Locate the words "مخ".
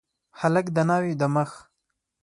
1.35-1.51